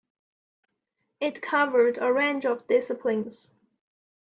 It 1.19 1.43
covered 1.43 1.99
a 2.01 2.11
range 2.11 2.43
of 2.43 2.65
disciplines. 2.65 3.51